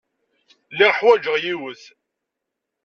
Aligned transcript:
Lliɣ 0.71 0.91
ḥwajeɣ 0.97 1.35
yiwet. 1.43 1.83